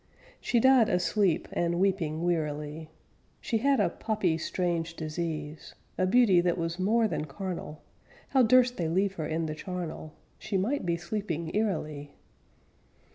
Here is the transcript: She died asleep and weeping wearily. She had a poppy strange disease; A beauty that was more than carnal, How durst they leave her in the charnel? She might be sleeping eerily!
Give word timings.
She 0.39 0.59
died 0.59 0.89
asleep 0.89 1.47
and 1.53 1.79
weeping 1.79 2.23
wearily. 2.23 2.89
She 3.39 3.59
had 3.59 3.79
a 3.79 3.87
poppy 3.87 4.35
strange 4.39 4.95
disease; 4.95 5.75
A 5.95 6.07
beauty 6.07 6.41
that 6.41 6.57
was 6.57 6.79
more 6.79 7.07
than 7.07 7.25
carnal, 7.25 7.83
How 8.29 8.41
durst 8.41 8.77
they 8.77 8.89
leave 8.89 9.13
her 9.17 9.27
in 9.27 9.45
the 9.45 9.53
charnel? 9.53 10.15
She 10.39 10.57
might 10.57 10.87
be 10.87 10.97
sleeping 10.97 11.55
eerily! 11.55 12.15